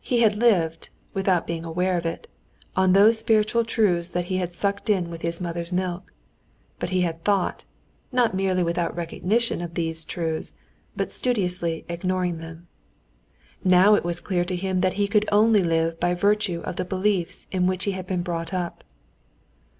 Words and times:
He 0.00 0.20
had 0.20 0.36
lived 0.36 0.90
(without 1.12 1.44
being 1.44 1.64
aware 1.64 1.98
of 1.98 2.06
it) 2.06 2.28
on 2.76 2.92
those 2.92 3.18
spiritual 3.18 3.64
truths 3.64 4.10
that 4.10 4.26
he 4.26 4.36
had 4.36 4.54
sucked 4.54 4.88
in 4.88 5.10
with 5.10 5.22
his 5.22 5.40
mother's 5.40 5.72
milk, 5.72 6.12
but 6.78 6.90
he 6.90 7.00
had 7.00 7.24
thought, 7.24 7.64
not 8.12 8.32
merely 8.32 8.62
without 8.62 8.94
recognition 8.94 9.60
of 9.60 9.74
these 9.74 10.04
truths, 10.04 10.54
but 10.94 11.12
studiously 11.12 11.84
ignoring 11.88 12.38
them. 12.38 12.68
Now 13.64 13.96
it 13.96 14.04
was 14.04 14.20
clear 14.20 14.44
to 14.44 14.54
him 14.54 14.82
that 14.82 14.92
he 15.02 15.08
could 15.08 15.28
only 15.32 15.64
live 15.64 15.98
by 15.98 16.14
virtue 16.14 16.60
of 16.60 16.76
the 16.76 16.84
beliefs 16.84 17.48
in 17.50 17.66
which 17.66 17.86
he 17.86 17.90
had 17.90 18.06
been 18.06 18.22
brought 18.22 18.54
up. 18.54 18.84